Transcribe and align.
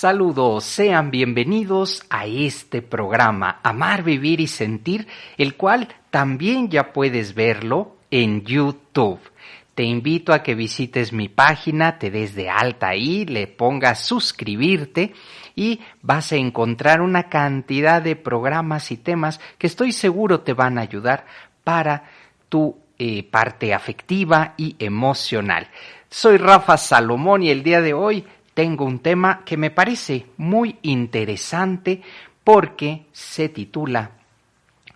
Saludos, 0.00 0.62
sean 0.62 1.10
bienvenidos 1.10 2.04
a 2.08 2.24
este 2.24 2.82
programa 2.82 3.58
Amar, 3.64 4.04
Vivir 4.04 4.38
y 4.40 4.46
Sentir, 4.46 5.08
el 5.36 5.56
cual 5.56 5.88
también 6.10 6.68
ya 6.68 6.92
puedes 6.92 7.34
verlo 7.34 7.96
en 8.08 8.44
YouTube. 8.44 9.18
Te 9.74 9.82
invito 9.82 10.32
a 10.32 10.44
que 10.44 10.54
visites 10.54 11.12
mi 11.12 11.28
página, 11.28 11.98
te 11.98 12.12
des 12.12 12.36
de 12.36 12.48
alta 12.48 12.90
ahí, 12.90 13.26
le 13.26 13.48
pongas 13.48 14.04
suscribirte 14.04 15.14
y 15.56 15.80
vas 16.00 16.30
a 16.30 16.36
encontrar 16.36 17.00
una 17.00 17.24
cantidad 17.24 18.00
de 18.00 18.14
programas 18.14 18.92
y 18.92 18.98
temas 18.98 19.40
que 19.58 19.66
estoy 19.66 19.90
seguro 19.90 20.42
te 20.42 20.52
van 20.52 20.78
a 20.78 20.82
ayudar 20.82 21.26
para 21.64 22.04
tu 22.48 22.78
eh, 23.00 23.24
parte 23.24 23.74
afectiva 23.74 24.54
y 24.56 24.76
emocional. 24.78 25.66
Soy 26.08 26.36
Rafa 26.36 26.76
Salomón 26.76 27.42
y 27.42 27.50
el 27.50 27.64
día 27.64 27.80
de 27.80 27.94
hoy 27.94 28.24
tengo 28.58 28.84
un 28.86 28.98
tema 28.98 29.44
que 29.44 29.56
me 29.56 29.70
parece 29.70 30.26
muy 30.38 30.80
interesante 30.82 32.02
porque 32.42 33.06
se 33.12 33.50
titula 33.50 34.10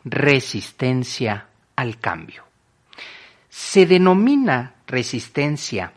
Resistencia 0.04 1.46
al 1.76 2.00
cambio. 2.00 2.42
Se 3.48 3.86
denomina 3.86 4.74
resistencia 4.88 5.92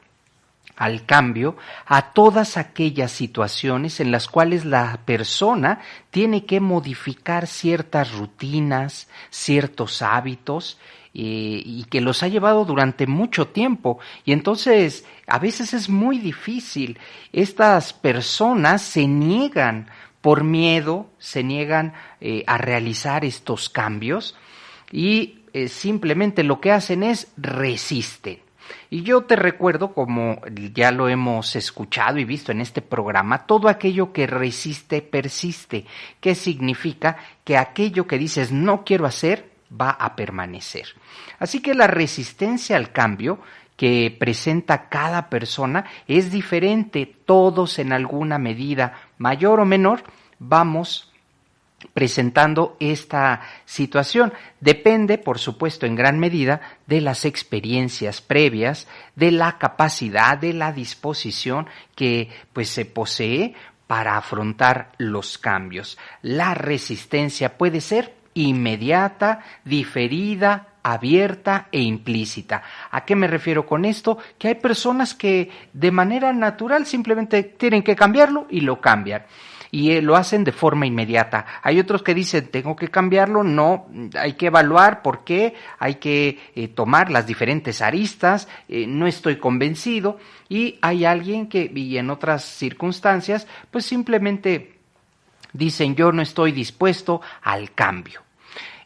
al 0.75 1.07
cambio 1.07 1.57
a 1.87 2.13
todas 2.13 2.57
aquellas 2.57 3.11
situaciones 3.11 3.99
en 3.99 4.11
las 4.11 4.27
cuales 4.27 4.63
la 4.63 4.99
persona 5.03 5.79
tiene 6.11 6.45
que 6.45 6.59
modificar 6.59 7.47
ciertas 7.47 8.11
rutinas, 8.11 9.09
ciertos 9.31 10.03
hábitos 10.03 10.77
eh, 11.17 11.63
y 11.63 11.85
que 11.85 12.01
los 12.01 12.23
ha 12.23 12.27
llevado 12.27 12.65
durante 12.65 13.07
mucho 13.07 13.47
tiempo. 13.47 13.99
Y 14.25 14.33
entonces 14.33 15.05
a 15.27 15.39
veces 15.39 15.73
es 15.73 15.87
muy 15.87 16.19
difícil. 16.19 16.99
Estas 17.31 17.93
personas 17.93 18.81
se 18.81 19.07
niegan 19.07 19.87
por 20.19 20.43
miedo, 20.43 21.07
se 21.17 21.41
niegan 21.41 21.93
eh, 22.19 22.43
a 22.47 22.57
realizar 22.57 23.23
estos 23.23 23.69
cambios 23.69 24.35
y 24.91 25.39
eh, 25.53 25.69
simplemente 25.69 26.43
lo 26.43 26.59
que 26.59 26.73
hacen 26.73 27.01
es 27.01 27.31
resisten. 27.37 28.39
Y 28.89 29.03
yo 29.03 29.23
te 29.23 29.37
recuerdo, 29.37 29.93
como 29.93 30.41
ya 30.73 30.91
lo 30.91 31.07
hemos 31.07 31.55
escuchado 31.55 32.17
y 32.17 32.25
visto 32.25 32.51
en 32.51 32.59
este 32.59 32.81
programa, 32.81 33.45
todo 33.45 33.69
aquello 33.69 34.11
que 34.11 34.27
resiste 34.27 35.01
persiste, 35.01 35.85
que 36.19 36.35
significa 36.35 37.15
que 37.45 37.55
aquello 37.55 38.05
que 38.05 38.17
dices 38.17 38.51
no 38.51 38.83
quiero 38.83 39.05
hacer, 39.05 39.54
va 39.79 39.91
a 39.91 40.15
permanecer. 40.15 40.87
Así 41.39 41.61
que 41.61 41.73
la 41.73 41.87
resistencia 41.87 42.77
al 42.77 42.91
cambio 42.91 43.39
que 43.75 44.15
presenta 44.17 44.89
cada 44.89 45.29
persona 45.29 45.85
es 46.07 46.31
diferente. 46.31 47.13
Todos 47.25 47.79
en 47.79 47.91
alguna 47.91 48.37
medida, 48.37 48.99
mayor 49.17 49.59
o 49.59 49.65
menor, 49.65 50.03
vamos 50.39 51.11
presentando 51.93 52.77
esta 52.79 53.41
situación. 53.65 54.33
Depende, 54.59 55.17
por 55.17 55.39
supuesto, 55.39 55.85
en 55.85 55.95
gran 55.95 56.19
medida 56.19 56.61
de 56.87 57.01
las 57.01 57.25
experiencias 57.25 58.21
previas, 58.21 58.87
de 59.15 59.31
la 59.31 59.57
capacidad, 59.57 60.37
de 60.37 60.53
la 60.53 60.71
disposición 60.71 61.67
que 61.95 62.29
pues 62.53 62.69
se 62.69 62.85
posee 62.85 63.53
para 63.87 64.17
afrontar 64.17 64.93
los 64.97 65.37
cambios. 65.37 65.97
La 66.21 66.53
resistencia 66.53 67.57
puede 67.57 67.81
ser 67.81 68.13
inmediata, 68.35 69.39
diferida, 69.63 70.75
abierta 70.85 71.67
e 71.71 71.81
implícita. 71.81 72.61
¿A 72.91 73.05
qué 73.05 73.15
me 73.15 73.27
refiero 73.27 73.65
con 73.65 73.85
esto? 73.85 74.19
Que 74.37 74.49
hay 74.49 74.55
personas 74.55 75.15
que 75.15 75.49
de 75.73 75.89
manera 75.89 76.31
natural 76.31 76.85
simplemente 76.85 77.41
tienen 77.41 77.81
que 77.81 77.95
cambiarlo 77.95 78.45
y 78.51 78.61
lo 78.61 78.79
cambian. 78.79 79.23
Y 79.71 79.91
eh, 79.91 80.01
lo 80.03 80.15
hacen 80.15 80.43
de 80.43 80.51
forma 80.51 80.85
inmediata. 80.85 81.45
Hay 81.63 81.79
otros 81.79 82.03
que 82.03 82.13
dicen, 82.13 82.49
tengo 82.51 82.75
que 82.75 82.89
cambiarlo, 82.89 83.43
no, 83.43 83.87
hay 84.15 84.33
que 84.33 84.45
evaluar 84.45 85.01
por 85.01 85.23
qué, 85.23 85.55
hay 85.79 85.95
que 85.95 86.39
eh, 86.55 86.67
tomar 86.67 87.09
las 87.09 87.25
diferentes 87.25 87.81
aristas, 87.81 88.47
eh, 88.69 88.85
no 88.85 89.07
estoy 89.07 89.37
convencido. 89.37 90.19
Y 90.49 90.77
hay 90.83 91.03
alguien 91.03 91.47
que, 91.47 91.71
y 91.73 91.97
en 91.97 92.11
otras 92.11 92.45
circunstancias, 92.45 93.47
pues 93.71 93.85
simplemente 93.85 94.77
dicen, 95.51 95.95
yo 95.95 96.11
no 96.11 96.21
estoy 96.21 96.51
dispuesto 96.51 97.21
al 97.41 97.71
cambio. 97.73 98.24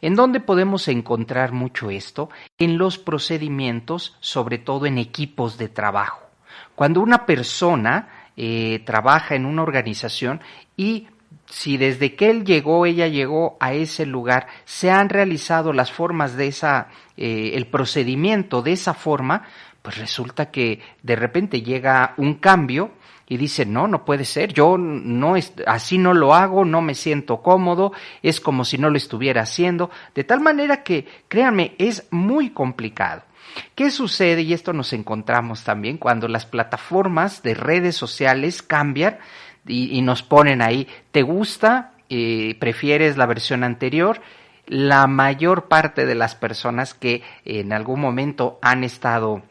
¿En 0.00 0.14
dónde 0.14 0.40
podemos 0.40 0.88
encontrar 0.88 1.52
mucho 1.52 1.90
esto? 1.90 2.30
En 2.58 2.78
los 2.78 2.98
procedimientos, 2.98 4.16
sobre 4.20 4.58
todo 4.58 4.86
en 4.86 4.98
equipos 4.98 5.58
de 5.58 5.68
trabajo. 5.68 6.20
Cuando 6.74 7.00
una 7.00 7.26
persona 7.26 8.30
eh, 8.36 8.82
trabaja 8.86 9.34
en 9.34 9.44
una 9.44 9.62
organización 9.62 10.40
y 10.76 11.08
si 11.46 11.76
desde 11.76 12.14
que 12.14 12.30
él 12.30 12.44
llegó, 12.44 12.86
ella 12.86 13.08
llegó 13.08 13.56
a 13.60 13.72
ese 13.74 14.06
lugar, 14.06 14.46
se 14.64 14.90
han 14.90 15.08
realizado 15.08 15.72
las 15.72 15.90
formas 15.92 16.36
de 16.36 16.46
esa, 16.46 16.88
eh, 17.16 17.52
el 17.54 17.66
procedimiento 17.66 18.62
de 18.62 18.72
esa 18.72 18.94
forma, 18.94 19.42
pues 19.82 19.98
resulta 19.98 20.50
que 20.50 20.80
de 21.02 21.16
repente 21.16 21.62
llega 21.62 22.14
un 22.18 22.34
cambio 22.34 22.92
y 23.30 23.36
dice, 23.36 23.64
no, 23.64 23.86
no 23.86 24.04
puede 24.04 24.24
ser, 24.24 24.52
yo 24.52 24.76
no, 24.76 25.36
así 25.64 25.98
no 25.98 26.14
lo 26.14 26.34
hago, 26.34 26.64
no 26.64 26.82
me 26.82 26.96
siento 26.96 27.42
cómodo, 27.42 27.92
es 28.24 28.40
como 28.40 28.64
si 28.64 28.76
no 28.76 28.90
lo 28.90 28.96
estuviera 28.96 29.42
haciendo, 29.42 29.88
de 30.16 30.24
tal 30.24 30.40
manera 30.40 30.82
que, 30.82 31.06
créanme, 31.28 31.76
es 31.78 32.08
muy 32.10 32.50
complicado. 32.50 33.22
¿Qué 33.76 33.92
sucede? 33.92 34.42
Y 34.42 34.52
esto 34.52 34.72
nos 34.72 34.92
encontramos 34.92 35.62
también 35.62 35.96
cuando 35.96 36.26
las 36.26 36.44
plataformas 36.44 37.44
de 37.44 37.54
redes 37.54 37.94
sociales 37.94 38.62
cambian 38.62 39.18
y, 39.64 40.02
nos 40.02 40.24
ponen 40.24 40.60
ahí, 40.60 40.88
¿te 41.12 41.22
gusta? 41.22 41.92
Eh, 42.08 42.56
¿Prefieres 42.58 43.16
la 43.16 43.26
versión 43.26 43.62
anterior? 43.62 44.20
La 44.66 45.06
mayor 45.06 45.68
parte 45.68 46.04
de 46.04 46.16
las 46.16 46.34
personas 46.34 46.94
que 46.94 47.22
en 47.44 47.72
algún 47.72 48.00
momento 48.00 48.58
han 48.60 48.82
estado 48.82 49.42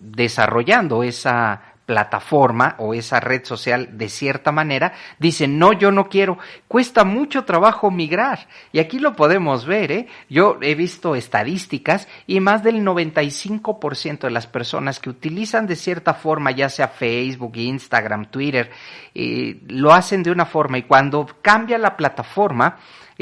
desarrollando 0.00 1.04
esa 1.04 1.69
plataforma 1.90 2.76
o 2.78 2.94
esa 2.94 3.18
red 3.18 3.44
social 3.44 3.98
de 3.98 4.08
cierta 4.08 4.52
manera, 4.52 4.92
dicen, 5.18 5.58
no, 5.58 5.72
yo 5.72 5.90
no 5.90 6.08
quiero, 6.08 6.38
cuesta 6.68 7.02
mucho 7.02 7.44
trabajo 7.44 7.90
migrar. 7.90 8.46
Y 8.70 8.78
aquí 8.78 9.00
lo 9.00 9.16
podemos 9.16 9.66
ver, 9.66 9.90
¿eh? 9.90 10.06
Yo 10.28 10.56
he 10.62 10.76
visto 10.76 11.16
estadísticas 11.16 12.06
y 12.28 12.38
más 12.38 12.62
del 12.62 12.84
95% 12.84 14.20
de 14.20 14.30
las 14.30 14.46
personas 14.46 15.00
que 15.00 15.10
utilizan 15.10 15.66
de 15.66 15.74
cierta 15.74 16.14
forma, 16.14 16.52
ya 16.52 16.68
sea 16.68 16.86
Facebook, 16.86 17.56
Instagram, 17.56 18.26
Twitter, 18.26 18.70
eh, 19.12 19.60
lo 19.66 19.92
hacen 19.92 20.22
de 20.22 20.30
una 20.30 20.46
forma 20.46 20.78
y 20.78 20.84
cuando 20.84 21.26
cambia 21.42 21.76
la 21.76 21.96
plataforma, 21.96 22.78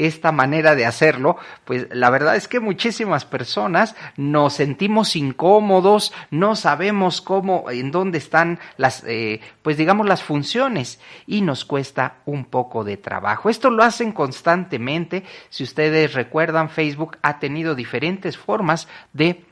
esta 0.07 0.31
manera 0.31 0.75
de 0.75 0.85
hacerlo, 0.85 1.37
pues 1.65 1.87
la 1.91 2.09
verdad 2.09 2.35
es 2.35 2.47
que 2.47 2.59
muchísimas 2.59 3.25
personas 3.25 3.95
nos 4.15 4.53
sentimos 4.53 5.15
incómodos, 5.15 6.13
no 6.31 6.55
sabemos 6.55 7.21
cómo, 7.21 7.69
en 7.69 7.91
dónde 7.91 8.17
están 8.17 8.58
las, 8.77 9.03
eh, 9.05 9.41
pues 9.61 9.77
digamos 9.77 10.07
las 10.07 10.23
funciones 10.23 10.99
y 11.27 11.41
nos 11.41 11.65
cuesta 11.65 12.17
un 12.25 12.45
poco 12.45 12.83
de 12.83 12.97
trabajo. 12.97 13.49
Esto 13.49 13.69
lo 13.69 13.83
hacen 13.83 14.11
constantemente. 14.11 15.23
Si 15.49 15.63
ustedes 15.63 16.13
recuerdan, 16.13 16.69
Facebook 16.69 17.17
ha 17.21 17.39
tenido 17.39 17.75
diferentes 17.75 18.37
formas 18.37 18.87
de 19.13 19.43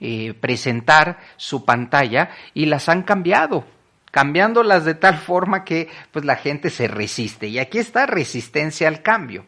eh, 0.00 0.34
presentar 0.34 1.18
su 1.36 1.64
pantalla 1.64 2.30
y 2.54 2.66
las 2.66 2.88
han 2.88 3.02
cambiado 3.02 3.64
cambiándolas 4.10 4.84
de 4.84 4.94
tal 4.94 5.16
forma 5.18 5.64
que 5.64 5.88
pues 6.12 6.24
la 6.24 6.36
gente 6.36 6.70
se 6.70 6.88
resiste. 6.88 7.48
Y 7.48 7.58
aquí 7.58 7.78
está 7.78 8.06
resistencia 8.06 8.88
al 8.88 9.02
cambio. 9.02 9.44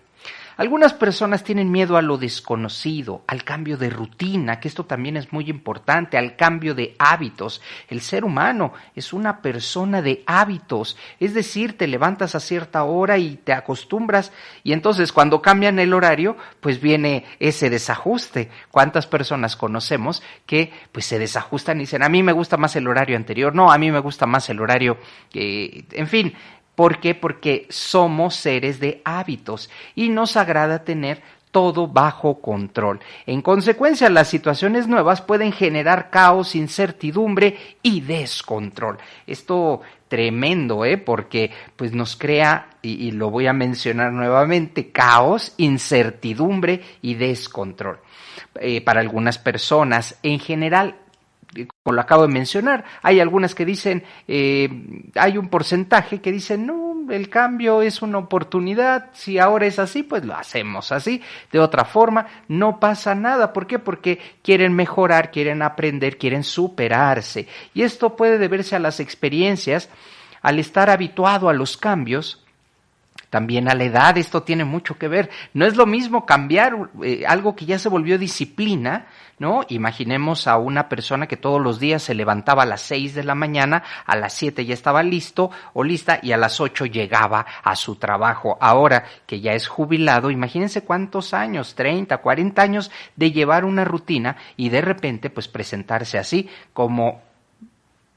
Algunas 0.60 0.92
personas 0.92 1.42
tienen 1.42 1.70
miedo 1.70 1.96
a 1.96 2.02
lo 2.02 2.18
desconocido, 2.18 3.24
al 3.26 3.44
cambio 3.44 3.78
de 3.78 3.88
rutina, 3.88 4.60
que 4.60 4.68
esto 4.68 4.84
también 4.84 5.16
es 5.16 5.32
muy 5.32 5.48
importante, 5.48 6.18
al 6.18 6.36
cambio 6.36 6.74
de 6.74 6.96
hábitos. 6.98 7.62
El 7.88 8.02
ser 8.02 8.26
humano 8.26 8.74
es 8.94 9.14
una 9.14 9.40
persona 9.40 10.02
de 10.02 10.22
hábitos, 10.26 10.98
es 11.18 11.32
decir, 11.32 11.78
te 11.78 11.86
levantas 11.86 12.34
a 12.34 12.40
cierta 12.40 12.84
hora 12.84 13.16
y 13.16 13.36
te 13.36 13.54
acostumbras 13.54 14.32
y 14.62 14.74
entonces 14.74 15.12
cuando 15.12 15.40
cambian 15.40 15.78
el 15.78 15.94
horario, 15.94 16.36
pues 16.60 16.78
viene 16.78 17.24
ese 17.38 17.70
desajuste. 17.70 18.50
¿Cuántas 18.70 19.06
personas 19.06 19.56
conocemos 19.56 20.22
que 20.44 20.74
pues 20.92 21.06
se 21.06 21.18
desajustan 21.18 21.78
y 21.78 21.84
dicen, 21.84 22.02
a 22.02 22.10
mí 22.10 22.22
me 22.22 22.32
gusta 22.32 22.58
más 22.58 22.76
el 22.76 22.86
horario 22.86 23.16
anterior, 23.16 23.54
no, 23.54 23.72
a 23.72 23.78
mí 23.78 23.90
me 23.90 24.00
gusta 24.00 24.26
más 24.26 24.50
el 24.50 24.60
horario, 24.60 24.98
eh, 25.32 25.84
en 25.92 26.06
fin, 26.06 26.34
¿Por 26.80 26.98
qué? 26.98 27.14
Porque 27.14 27.66
somos 27.68 28.36
seres 28.36 28.80
de 28.80 29.02
hábitos 29.04 29.68
y 29.94 30.08
nos 30.08 30.38
agrada 30.38 30.82
tener 30.82 31.20
todo 31.50 31.88
bajo 31.88 32.40
control. 32.40 33.00
En 33.26 33.42
consecuencia, 33.42 34.08
las 34.08 34.28
situaciones 34.28 34.88
nuevas 34.88 35.20
pueden 35.20 35.52
generar 35.52 36.08
caos, 36.08 36.54
incertidumbre 36.54 37.58
y 37.82 38.00
descontrol. 38.00 38.96
Esto 39.26 39.82
tremendo, 40.08 40.86
¿eh? 40.86 40.96
Porque 40.96 41.50
pues 41.76 41.92
nos 41.92 42.16
crea, 42.16 42.70
y, 42.80 43.10
lo 43.10 43.28
voy 43.28 43.46
a 43.46 43.52
mencionar 43.52 44.10
nuevamente, 44.14 44.90
caos, 44.90 45.52
incertidumbre 45.58 46.80
y 47.02 47.12
descontrol. 47.12 47.98
Eh, 48.58 48.80
para 48.80 49.00
algunas 49.00 49.36
personas, 49.36 50.18
en 50.22 50.38
general, 50.38 50.96
como 51.82 51.94
lo 51.94 52.00
acabo 52.00 52.22
de 52.22 52.32
mencionar, 52.32 52.84
hay 53.02 53.20
algunas 53.20 53.54
que 53.54 53.64
dicen, 53.64 54.04
eh, 54.28 54.68
hay 55.14 55.38
un 55.38 55.48
porcentaje 55.48 56.20
que 56.20 56.32
dicen, 56.32 56.66
no, 56.66 57.06
el 57.10 57.28
cambio 57.28 57.82
es 57.82 58.02
una 58.02 58.18
oportunidad, 58.18 59.10
si 59.12 59.38
ahora 59.38 59.66
es 59.66 59.78
así, 59.78 60.02
pues 60.02 60.24
lo 60.24 60.34
hacemos 60.34 60.92
así, 60.92 61.22
de 61.50 61.58
otra 61.58 61.84
forma, 61.84 62.26
no 62.48 62.78
pasa 62.78 63.14
nada. 63.14 63.52
¿Por 63.52 63.66
qué? 63.66 63.78
Porque 63.78 64.20
quieren 64.42 64.74
mejorar, 64.74 65.30
quieren 65.30 65.62
aprender, 65.62 66.18
quieren 66.18 66.44
superarse. 66.44 67.48
Y 67.74 67.82
esto 67.82 68.16
puede 68.16 68.38
deberse 68.38 68.76
a 68.76 68.80
las 68.80 69.00
experiencias, 69.00 69.88
al 70.42 70.58
estar 70.58 70.88
habituado 70.88 71.48
a 71.48 71.52
los 71.52 71.76
cambios, 71.76 72.44
también 73.30 73.70
a 73.70 73.74
la 73.74 73.84
edad, 73.84 74.18
esto 74.18 74.42
tiene 74.42 74.64
mucho 74.64 74.98
que 74.98 75.06
ver. 75.06 75.30
No 75.54 75.64
es 75.64 75.76
lo 75.76 75.86
mismo 75.86 76.26
cambiar 76.26 76.90
eh, 77.02 77.24
algo 77.26 77.54
que 77.54 77.64
ya 77.64 77.78
se 77.78 77.88
volvió 77.88 78.18
disciplina, 78.18 79.06
¿no? 79.38 79.60
Imaginemos 79.68 80.48
a 80.48 80.58
una 80.58 80.88
persona 80.88 81.28
que 81.28 81.36
todos 81.36 81.62
los 81.62 81.78
días 81.78 82.02
se 82.02 82.14
levantaba 82.14 82.64
a 82.64 82.66
las 82.66 82.82
seis 82.82 83.14
de 83.14 83.22
la 83.22 83.36
mañana, 83.36 83.84
a 84.04 84.16
las 84.16 84.34
siete 84.34 84.66
ya 84.66 84.74
estaba 84.74 85.04
listo 85.04 85.50
o 85.72 85.84
lista 85.84 86.18
y 86.22 86.32
a 86.32 86.36
las 86.36 86.60
ocho 86.60 86.86
llegaba 86.86 87.46
a 87.62 87.76
su 87.76 87.96
trabajo. 87.96 88.58
Ahora 88.60 89.04
que 89.26 89.40
ya 89.40 89.52
es 89.52 89.68
jubilado, 89.68 90.32
imagínense 90.32 90.82
cuántos 90.82 91.32
años, 91.32 91.76
30, 91.76 92.18
40 92.18 92.60
años 92.60 92.90
de 93.14 93.30
llevar 93.30 93.64
una 93.64 93.84
rutina 93.84 94.36
y 94.56 94.70
de 94.70 94.80
repente 94.80 95.30
pues 95.30 95.46
presentarse 95.46 96.18
así 96.18 96.48
como 96.72 97.22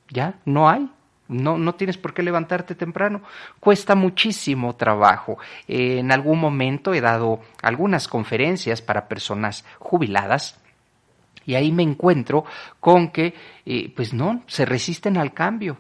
ya 0.10 0.40
no 0.46 0.70
hay, 0.70 0.90
no, 1.28 1.58
no 1.58 1.76
tienes 1.76 1.98
por 1.98 2.14
qué 2.14 2.24
levantarte 2.24 2.76
temprano. 2.76 3.22
Cuesta 3.60 3.96
muchísimo 3.96 4.76
trabajo. 4.76 5.38
en 5.68 6.12
algún 6.12 6.40
momento 6.40 6.94
he 6.94 7.02
dado 7.02 7.42
algunas 7.62 8.08
conferencias 8.08 8.82
para 8.82 9.08
personas 9.08 9.66
jubiladas 9.80 10.60
y 11.46 11.56
ahí 11.56 11.72
me 11.72 11.84
encuentro 11.84 12.46
con 12.80 13.10
que, 13.10 13.34
eh, 13.66 13.92
pues 13.96 14.14
no, 14.14 14.44
se 14.48 14.66
resisten 14.66 15.18
al 15.18 15.34
cambio. 15.34 15.78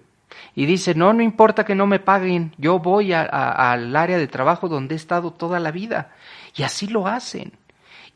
Y 0.56 0.66
dice, 0.66 0.95
no, 0.95 1.13
no 1.13 1.22
importa 1.22 1.63
que 1.63 1.75
no 1.75 1.88
me 1.88 2.00
paguen, 2.00 2.54
yo 2.57 2.80
voy 2.80 3.13
al 3.13 3.95
área 3.95 4.18
de 4.18 4.28
trabajo 4.28 4.68
donde 4.68 4.95
he 4.95 4.98
estado 4.98 5.31
toda 5.31 5.60
la 5.60 5.72
vida. 5.72 6.12
Y 6.56 6.63
así 6.63 6.88
lo 6.88 7.07
hacen 7.07 7.54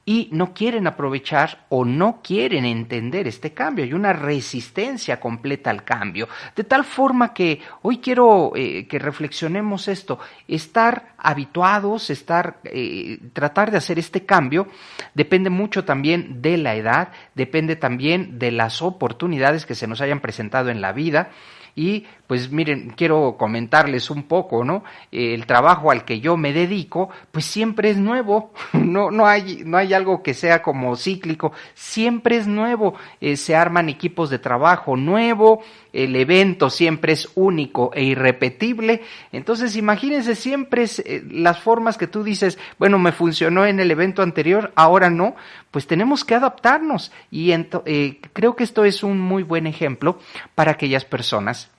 y 0.09 0.29
no 0.31 0.53
quieren 0.53 0.87
aprovechar 0.87 1.65
o 1.67 1.83
no 1.83 2.21
quieren 2.23 2.63
entender 2.63 3.27
este 3.27 3.53
cambio. 3.53 3.83
Hay 3.83 3.91
una 3.91 4.13
resistencia 4.13 5.19
completa 5.19 5.69
al 5.69 5.83
cambio. 5.83 6.29
De 6.55 6.63
tal 6.63 6.85
forma 6.85 7.33
que 7.33 7.59
hoy 7.81 7.97
quiero 7.97 8.53
eh, 8.55 8.87
que 8.87 8.99
reflexionemos 8.99 9.89
esto. 9.89 10.17
Estar 10.47 11.13
habituados, 11.17 12.09
estar, 12.09 12.61
eh, 12.63 13.19
tratar 13.33 13.69
de 13.69 13.79
hacer 13.79 13.99
este 13.99 14.25
cambio 14.25 14.69
depende 15.13 15.49
mucho 15.49 15.83
también 15.83 16.41
de 16.41 16.55
la 16.55 16.75
edad, 16.75 17.09
depende 17.35 17.75
también 17.75 18.39
de 18.39 18.51
las 18.51 18.81
oportunidades 18.81 19.65
que 19.65 19.75
se 19.75 19.87
nos 19.87 19.99
hayan 19.99 20.21
presentado 20.21 20.69
en 20.69 20.79
la 20.79 20.93
vida 20.93 21.31
y 21.77 22.05
pues 22.25 22.51
miren, 22.51 22.91
quiero 22.97 23.35
comentarles 23.37 24.09
un 24.09 24.23
poco, 24.23 24.65
¿no? 24.65 24.83
El 25.11 25.45
trabajo 25.45 25.91
al 25.91 26.05
que 26.05 26.19
yo 26.19 26.35
me 26.35 26.51
dedico, 26.51 27.09
pues 27.31 27.45
siempre 27.45 27.91
es 27.91 27.97
nuevo, 27.97 28.51
no, 28.73 29.11
no, 29.11 29.27
hay, 29.27 29.61
no 29.63 29.77
hay 29.77 29.93
algo 29.93 30.23
que 30.23 30.33
sea 30.33 30.63
como 30.63 30.95
cíclico, 30.95 31.53
siempre 31.75 32.37
es 32.37 32.47
nuevo, 32.47 32.95
eh, 33.21 33.37
se 33.37 33.55
arman 33.55 33.89
equipos 33.89 34.31
de 34.31 34.39
trabajo 34.39 34.97
nuevo, 34.97 35.61
el 35.97 36.15
evento 36.15 36.69
siempre 36.69 37.13
es 37.13 37.27
único 37.33 37.91
e 37.93 38.03
irrepetible, 38.03 39.01
entonces 39.31 39.75
imagínense 39.75 40.35
siempre 40.35 40.85
eh, 40.85 41.23
las 41.29 41.59
formas 41.59 41.97
que 41.97 42.05
tú 42.05 42.23
dices, 42.23 42.59
bueno, 42.77 42.99
me 42.99 43.11
funcionó 43.11 43.65
en 43.65 43.79
el 43.79 43.89
evento 43.89 44.21
anterior, 44.21 44.71
ahora 44.75 45.09
no, 45.09 45.35
pues 45.71 45.87
tenemos 45.87 46.23
que 46.23 46.35
adaptarnos. 46.35 47.11
Y 47.31 47.51
eh, 47.51 48.19
creo 48.33 48.55
que 48.55 48.63
esto 48.63 48.85
es 48.85 49.01
un 49.01 49.19
muy 49.19 49.41
buen 49.41 49.65
ejemplo 49.65 50.19
para 50.53 50.71
aquellas 50.71 51.03
personas 51.03 51.71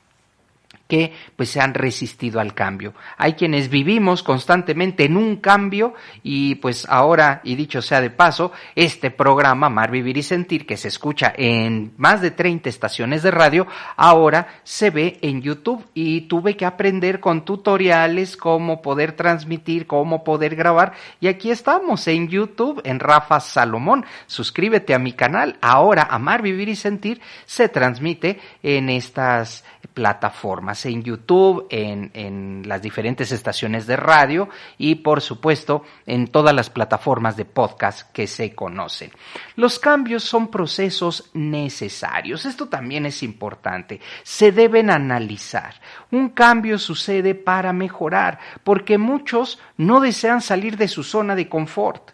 que 0.89 1.13
pues 1.37 1.51
se 1.51 1.61
han 1.61 1.75
resistido 1.75 2.41
al 2.41 2.55
cambio. 2.55 2.95
Hay 3.19 3.35
quienes 3.35 3.69
vivimos 3.69 4.23
constantemente 4.23 5.05
en 5.05 5.17
un 5.17 5.37
cambio 5.37 5.95
y 6.23 6.57
pues 6.57 6.87
ahora, 6.89 7.43
y 7.45 7.55
dicho 7.55 7.83
sea 7.83 8.01
de 8.01 8.11
paso, 8.11 8.53
este 8.75 9.11
programa 9.11 9.69
Mar, 9.69 9.91
Vivir 9.91 10.17
y 10.17 10.23
Sentir, 10.23 10.67
que 10.67 10.79
se 10.79 10.89
escucha 10.89 11.33
en 11.37 11.93
más 11.99 12.23
de 12.23 12.31
30 12.31 12.69
estaciones 12.69 13.23
de 13.23 13.31
radio, 13.31 13.67
ahora 13.97 14.49
se 14.65 14.91
ve 14.91 15.19
en 15.21 15.43
YouTube 15.43 15.87
y 15.93 16.23
tuve 16.23 16.57
que 16.57 16.65
aprender 16.65 17.21
con 17.21 17.45
tutoriales 17.45 18.37
cómo 18.37 18.81
poder 18.81 19.13
transmitir, 19.13 19.87
cómo 19.87 20.25
poder 20.25 20.57
grabar 20.57 20.95
y 21.21 21.29
aquí 21.29 21.51
estamos 21.51 22.09
en 22.09 22.29
YouTube, 22.29 22.81
en 22.85 22.99
Rafa 22.99 23.41
Salomón. 23.41 24.07
Suscríbete 24.27 24.95
a 24.95 24.99
mi 24.99 25.13
canal. 25.13 25.59
Ahora 25.61 26.09
Amar, 26.11 26.41
Vivir 26.41 26.71
y 26.71 26.77
Sentir 26.77 27.21
se 27.45 27.69
transmite 27.69 28.41
en 28.63 28.89
estas 28.89 29.65
plataformas, 29.99 30.87
en 30.87 31.03
YouTube, 31.03 31.67
en, 31.71 32.13
en, 32.15 32.63
las 32.69 32.81
diferentes 32.81 33.33
estaciones 33.33 33.85
de 33.89 33.97
radio 33.97 34.49
y 34.79 34.95
por 34.95 35.21
supuesto 35.21 35.83
en 36.07 36.29
todas 36.29 36.55
las 36.55 36.71
plataformas 36.71 37.37
de 37.37 37.45
podcast 37.45 38.13
que 38.13 38.29
se 38.29 38.55
conocen. 38.55 39.11
Los 39.57 39.81
cambios 39.81 40.23
son 40.23 40.53
procesos 40.53 41.31
necesarios, 41.35 42.47
esto 42.47 42.69
también 42.69 43.07
es 43.07 43.25
importante, 43.25 44.01
se 44.23 44.53
deben 44.53 44.89
analizar. 44.89 45.75
Un 46.13 46.29
cambio 46.29 46.79
sucede 46.79 47.35
para 47.35 47.73
mejorar, 47.73 48.39
porque 48.63 48.99
muchos 48.99 49.59
no 49.77 49.99
desean 49.99 50.43
salir 50.43 50.77
de 50.77 50.87
su 50.87 51.03
zona 51.03 51.35
de 51.35 51.49
confort. 51.49 52.13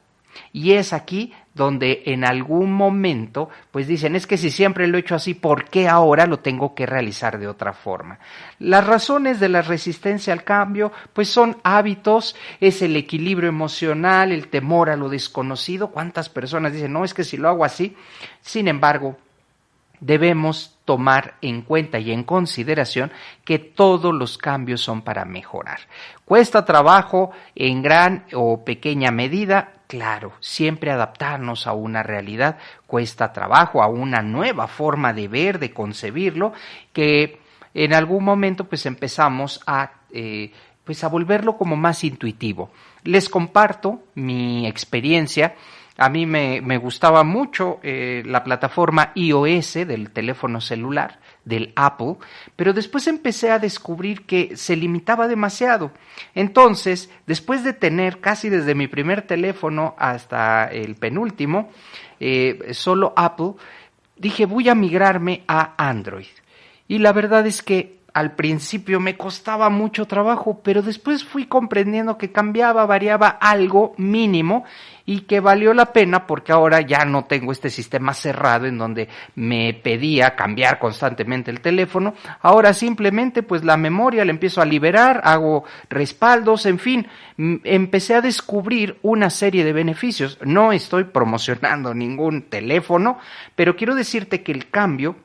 Y 0.54 0.72
es 0.72 0.94
aquí 0.94 1.34
donde 1.54 2.02
en 2.06 2.24
algún 2.24 2.72
momento 2.72 3.48
pues 3.70 3.86
dicen 3.86 4.16
es 4.16 4.26
que 4.26 4.36
si 4.36 4.50
siempre 4.50 4.86
lo 4.88 4.96
he 4.96 5.00
hecho 5.00 5.14
así, 5.14 5.34
¿por 5.34 5.66
qué 5.66 5.88
ahora 5.88 6.26
lo 6.26 6.40
tengo 6.40 6.74
que 6.74 6.84
realizar 6.84 7.38
de 7.38 7.46
otra 7.46 7.72
forma? 7.72 8.18
Las 8.58 8.86
razones 8.86 9.40
de 9.40 9.48
la 9.48 9.62
resistencia 9.62 10.32
al 10.32 10.44
cambio 10.44 10.92
pues 11.12 11.28
son 11.28 11.56
hábitos, 11.62 12.34
es 12.60 12.82
el 12.82 12.96
equilibrio 12.96 13.48
emocional, 13.48 14.32
el 14.32 14.48
temor 14.48 14.90
a 14.90 14.96
lo 14.96 15.08
desconocido. 15.08 15.88
¿Cuántas 15.88 16.28
personas 16.28 16.72
dicen 16.72 16.92
no 16.92 17.04
es 17.04 17.14
que 17.14 17.24
si 17.24 17.36
lo 17.36 17.48
hago 17.48 17.64
así? 17.64 17.96
Sin 18.40 18.66
embargo, 18.66 19.16
debemos 20.00 20.76
tomar 20.84 21.36
en 21.40 21.62
cuenta 21.62 21.98
y 21.98 22.12
en 22.12 22.24
consideración 22.24 23.10
que 23.44 23.58
todos 23.58 24.12
los 24.12 24.36
cambios 24.36 24.82
son 24.82 25.02
para 25.02 25.24
mejorar. 25.24 25.80
Cuesta 26.24 26.64
trabajo 26.64 27.30
en 27.54 27.82
gran 27.82 28.24
o 28.34 28.64
pequeña 28.64 29.10
medida, 29.10 29.73
claro, 29.86 30.32
siempre 30.40 30.90
adaptarnos 30.90 31.66
a 31.66 31.72
una 31.72 32.02
realidad 32.02 32.58
cuesta 32.86 33.32
trabajo, 33.32 33.82
a 33.82 33.88
una 33.88 34.22
nueva 34.22 34.66
forma 34.66 35.12
de 35.12 35.28
ver, 35.28 35.58
de 35.58 35.72
concebirlo, 35.72 36.52
que 36.92 37.40
en 37.74 37.94
algún 37.94 38.24
momento 38.24 38.64
pues 38.64 38.86
empezamos 38.86 39.60
a 39.66 39.92
eh, 40.12 40.52
pues 40.84 41.02
a 41.02 41.08
volverlo 41.08 41.56
como 41.56 41.76
más 41.76 42.04
intuitivo. 42.04 42.70
Les 43.04 43.28
comparto 43.28 44.04
mi 44.14 44.66
experiencia 44.66 45.54
a 45.96 46.08
mí 46.08 46.26
me, 46.26 46.60
me 46.60 46.76
gustaba 46.78 47.22
mucho 47.22 47.78
eh, 47.82 48.22
la 48.26 48.42
plataforma 48.42 49.12
iOS 49.14 49.74
del 49.86 50.10
teléfono 50.10 50.60
celular, 50.60 51.20
del 51.44 51.72
Apple, 51.76 52.16
pero 52.56 52.72
después 52.72 53.06
empecé 53.06 53.50
a 53.50 53.58
descubrir 53.58 54.26
que 54.26 54.56
se 54.56 54.76
limitaba 54.76 55.28
demasiado. 55.28 55.92
Entonces, 56.34 57.10
después 57.26 57.64
de 57.64 57.72
tener 57.72 58.20
casi 58.20 58.48
desde 58.48 58.74
mi 58.74 58.86
primer 58.86 59.22
teléfono 59.22 59.94
hasta 59.98 60.66
el 60.66 60.96
penúltimo, 60.96 61.70
eh, 62.20 62.70
solo 62.72 63.12
Apple, 63.16 63.52
dije 64.16 64.46
voy 64.46 64.68
a 64.68 64.74
migrarme 64.74 65.42
a 65.46 65.74
Android. 65.76 66.26
Y 66.88 66.98
la 66.98 67.12
verdad 67.12 67.46
es 67.46 67.62
que 67.62 67.98
al 68.14 68.36
principio 68.36 69.00
me 69.00 69.16
costaba 69.16 69.68
mucho 69.70 70.06
trabajo, 70.06 70.60
pero 70.62 70.82
después 70.82 71.24
fui 71.24 71.46
comprendiendo 71.46 72.16
que 72.16 72.30
cambiaba, 72.30 72.86
variaba 72.86 73.26
algo 73.28 73.92
mínimo 73.98 74.64
y 75.04 75.22
que 75.22 75.40
valió 75.40 75.74
la 75.74 75.92
pena 75.92 76.24
porque 76.24 76.52
ahora 76.52 76.80
ya 76.80 77.04
no 77.04 77.24
tengo 77.24 77.50
este 77.50 77.70
sistema 77.70 78.14
cerrado 78.14 78.66
en 78.66 78.78
donde 78.78 79.08
me 79.34 79.74
pedía 79.74 80.36
cambiar 80.36 80.78
constantemente 80.78 81.50
el 81.50 81.60
teléfono. 81.60 82.14
Ahora 82.40 82.72
simplemente 82.72 83.42
pues 83.42 83.64
la 83.64 83.76
memoria 83.76 84.24
la 84.24 84.30
empiezo 84.30 84.62
a 84.62 84.64
liberar, 84.64 85.20
hago 85.24 85.64
respaldos, 85.90 86.66
en 86.66 86.78
fin, 86.78 87.08
empecé 87.36 88.14
a 88.14 88.20
descubrir 88.20 88.96
una 89.02 89.28
serie 89.28 89.64
de 89.64 89.72
beneficios. 89.72 90.38
No 90.40 90.70
estoy 90.70 91.02
promocionando 91.02 91.92
ningún 91.92 92.42
teléfono, 92.42 93.18
pero 93.56 93.74
quiero 93.74 93.96
decirte 93.96 94.44
que 94.44 94.52
el 94.52 94.70
cambio 94.70 95.16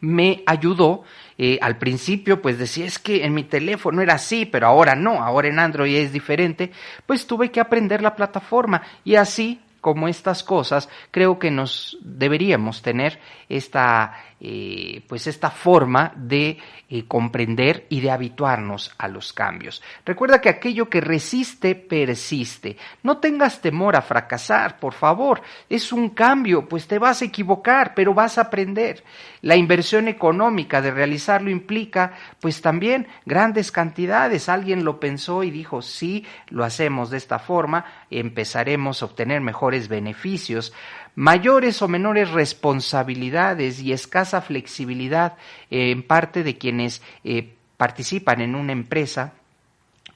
me 0.00 0.42
ayudó 0.46 1.04
eh, 1.36 1.58
al 1.62 1.78
principio 1.78 2.42
pues 2.42 2.58
decía 2.58 2.84
es 2.84 2.98
que 2.98 3.24
en 3.24 3.32
mi 3.32 3.44
teléfono 3.44 4.02
era 4.02 4.14
así, 4.14 4.44
pero 4.44 4.66
ahora 4.66 4.94
no, 4.94 5.22
ahora 5.22 5.48
en 5.48 5.58
Android 5.58 5.96
es 5.96 6.12
diferente, 6.12 6.72
pues 7.06 7.26
tuve 7.26 7.50
que 7.50 7.60
aprender 7.60 8.02
la 8.02 8.16
plataforma. 8.16 8.82
Y 9.04 9.14
así 9.14 9.60
como 9.80 10.08
estas 10.08 10.42
cosas, 10.42 10.88
creo 11.10 11.38
que 11.38 11.50
nos 11.50 11.96
deberíamos 12.02 12.82
tener 12.82 13.20
esta, 13.48 14.14
eh, 14.40 15.02
pues 15.08 15.26
esta 15.26 15.50
forma 15.50 16.12
de 16.14 16.58
eh, 16.88 17.04
comprender 17.08 17.86
y 17.88 18.00
de 18.00 18.10
habituarnos 18.12 18.94
a 18.96 19.08
los 19.08 19.32
cambios. 19.32 19.82
Recuerda 20.04 20.40
que 20.40 20.48
aquello 20.48 20.88
que 20.88 21.00
resiste, 21.00 21.74
persiste. 21.74 22.76
No 23.02 23.18
tengas 23.18 23.60
temor 23.60 23.96
a 23.96 24.02
fracasar, 24.02 24.78
por 24.78 24.94
favor. 24.94 25.42
Es 25.68 25.92
un 25.92 26.10
cambio, 26.10 26.68
pues 26.68 26.86
te 26.86 26.98
vas 26.98 27.20
a 27.20 27.24
equivocar, 27.24 27.94
pero 27.94 28.14
vas 28.14 28.38
a 28.38 28.42
aprender. 28.42 29.02
La 29.42 29.56
inversión 29.56 30.06
económica 30.06 30.80
de 30.80 30.92
realizarlo 30.92 31.50
implica, 31.50 32.12
pues 32.40 32.62
también 32.62 33.08
grandes 33.26 33.72
cantidades. 33.72 34.48
Alguien 34.48 34.84
lo 34.84 35.00
pensó 35.00 35.42
y 35.42 35.50
dijo, 35.50 35.82
sí, 35.82 36.24
lo 36.48 36.64
hacemos 36.64 37.10
de 37.10 37.16
esta 37.18 37.38
forma, 37.38 37.84
empezaremos 38.10 39.02
a 39.02 39.06
obtener 39.06 39.40
mejores 39.40 39.88
beneficios 39.88 40.72
mayores 41.14 41.82
o 41.82 41.88
menores 41.88 42.30
responsabilidades 42.30 43.80
y 43.80 43.92
escasa 43.92 44.40
flexibilidad 44.40 45.34
eh, 45.70 45.90
en 45.90 46.02
parte 46.02 46.42
de 46.42 46.58
quienes 46.58 47.02
eh, 47.24 47.54
participan 47.76 48.40
en 48.40 48.54
una 48.54 48.72
empresa, 48.72 49.32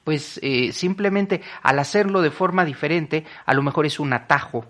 pues 0.05 0.39
eh, 0.43 0.73
simplemente 0.73 1.43
al 1.63 1.79
hacerlo 1.79 2.23
de 2.23 2.31
forma 2.31 2.65
diferente, 2.65 3.25
a 3.47 3.55
lo 3.55 3.63
mejor 3.63 3.87
es 3.87 4.01
un 4.01 4.13
atajo. 4.13 4.65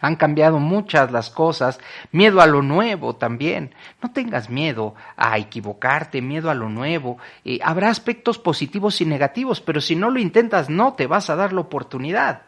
Han 0.00 0.14
cambiado 0.14 0.60
muchas 0.60 1.10
las 1.10 1.28
cosas, 1.28 1.80
miedo 2.12 2.40
a 2.40 2.46
lo 2.46 2.62
nuevo 2.62 3.16
también. 3.16 3.74
No 4.00 4.12
tengas 4.12 4.48
miedo 4.48 4.94
a 5.16 5.38
equivocarte, 5.38 6.22
miedo 6.22 6.50
a 6.50 6.54
lo 6.54 6.68
nuevo. 6.68 7.18
habrá 7.64 7.90
aspectos 7.90 8.38
positivos 8.38 9.00
y 9.00 9.06
negativos, 9.06 9.60
pero 9.60 9.80
si 9.80 9.96
no 9.96 10.10
lo 10.10 10.20
intentas, 10.20 10.70
no 10.70 10.94
te 10.94 11.08
vas 11.08 11.30
a 11.30 11.36
dar 11.36 11.52
la 11.52 11.62
oportunidad. 11.62 12.47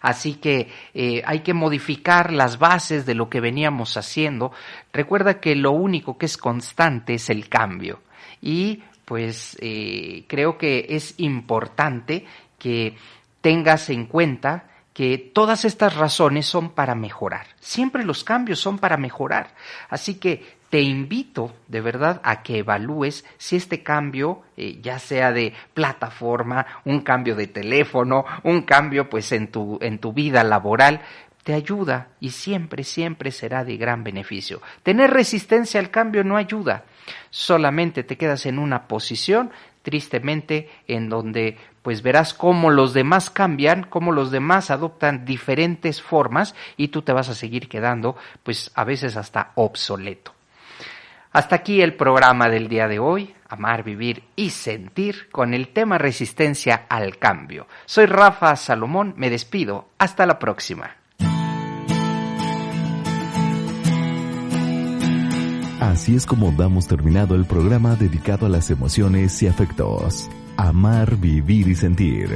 Así 0.00 0.34
que 0.34 0.68
eh, 0.94 1.22
hay 1.24 1.40
que 1.40 1.54
modificar 1.54 2.32
las 2.32 2.58
bases 2.58 3.06
de 3.06 3.14
lo 3.14 3.28
que 3.28 3.40
veníamos 3.40 3.96
haciendo. 3.96 4.52
Recuerda 4.92 5.40
que 5.40 5.56
lo 5.56 5.72
único 5.72 6.18
que 6.18 6.26
es 6.26 6.36
constante 6.36 7.14
es 7.14 7.30
el 7.30 7.48
cambio. 7.48 8.00
Y 8.40 8.82
pues 9.04 9.56
eh, 9.60 10.24
creo 10.26 10.58
que 10.58 10.86
es 10.90 11.14
importante 11.18 12.24
que 12.58 12.96
tengas 13.40 13.90
en 13.90 14.06
cuenta 14.06 14.64
que 14.92 15.18
todas 15.18 15.66
estas 15.66 15.94
razones 15.94 16.46
son 16.46 16.70
para 16.70 16.94
mejorar. 16.94 17.46
Siempre 17.60 18.02
los 18.02 18.24
cambios 18.24 18.58
son 18.58 18.78
para 18.78 18.96
mejorar. 18.96 19.54
Así 19.90 20.14
que 20.14 20.55
te 20.70 20.80
invito 20.80 21.54
de 21.68 21.80
verdad 21.80 22.20
a 22.24 22.42
que 22.42 22.58
evalúes 22.58 23.24
si 23.38 23.56
este 23.56 23.82
cambio, 23.82 24.42
eh, 24.56 24.78
ya 24.82 24.98
sea 24.98 25.32
de 25.32 25.52
plataforma, 25.74 26.66
un 26.84 27.00
cambio 27.00 27.34
de 27.36 27.46
teléfono, 27.46 28.24
un 28.42 28.62
cambio 28.62 29.08
pues 29.08 29.30
en 29.32 29.48
tu, 29.48 29.78
en 29.80 29.98
tu 29.98 30.12
vida 30.12 30.42
laboral, 30.44 31.00
te 31.44 31.54
ayuda 31.54 32.08
y 32.18 32.30
siempre, 32.30 32.82
siempre 32.82 33.30
será 33.30 33.64
de 33.64 33.76
gran 33.76 34.02
beneficio. 34.02 34.60
Tener 34.82 35.12
resistencia 35.12 35.78
al 35.78 35.90
cambio 35.90 36.24
no 36.24 36.36
ayuda, 36.36 36.84
solamente 37.30 38.02
te 38.02 38.16
quedas 38.16 38.46
en 38.46 38.58
una 38.58 38.88
posición 38.88 39.52
tristemente 39.82 40.68
en 40.88 41.08
donde 41.08 41.56
pues 41.82 42.02
verás 42.02 42.34
cómo 42.34 42.70
los 42.70 42.92
demás 42.92 43.30
cambian, 43.30 43.84
cómo 43.84 44.10
los 44.10 44.32
demás 44.32 44.72
adoptan 44.72 45.24
diferentes 45.24 46.02
formas 46.02 46.56
y 46.76 46.88
tú 46.88 47.02
te 47.02 47.12
vas 47.12 47.28
a 47.28 47.36
seguir 47.36 47.68
quedando 47.68 48.16
pues 48.42 48.72
a 48.74 48.82
veces 48.82 49.16
hasta 49.16 49.52
obsoleto. 49.54 50.35
Hasta 51.36 51.56
aquí 51.56 51.82
el 51.82 51.92
programa 51.92 52.48
del 52.48 52.66
día 52.66 52.88
de 52.88 52.98
hoy, 52.98 53.34
Amar, 53.46 53.84
Vivir 53.84 54.22
y 54.36 54.48
Sentir, 54.48 55.28
con 55.30 55.52
el 55.52 55.68
tema 55.68 55.98
Resistencia 55.98 56.86
al 56.88 57.18
Cambio. 57.18 57.66
Soy 57.84 58.06
Rafa 58.06 58.56
Salomón, 58.56 59.12
me 59.18 59.28
despido, 59.28 59.90
hasta 59.98 60.24
la 60.24 60.38
próxima. 60.38 60.96
Así 65.78 66.16
es 66.16 66.24
como 66.24 66.52
damos 66.52 66.88
terminado 66.88 67.34
el 67.34 67.44
programa 67.44 67.96
dedicado 67.96 68.46
a 68.46 68.48
las 68.48 68.70
emociones 68.70 69.42
y 69.42 69.46
afectos. 69.46 70.30
Amar, 70.56 71.18
Vivir 71.18 71.68
y 71.68 71.74
Sentir, 71.74 72.30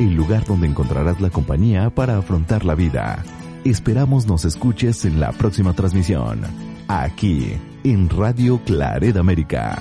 el 0.00 0.12
lugar 0.12 0.44
donde 0.44 0.66
encontrarás 0.66 1.20
la 1.20 1.30
compañía 1.30 1.90
para 1.90 2.18
afrontar 2.18 2.64
la 2.64 2.74
vida. 2.74 3.22
Esperamos 3.62 4.26
nos 4.26 4.44
escuches 4.44 5.04
en 5.04 5.20
la 5.20 5.30
próxima 5.30 5.72
transmisión, 5.72 6.40
aquí 6.90 7.52
en 7.84 8.08
Radio 8.08 8.58
Claret 8.64 9.16
América. 9.16 9.78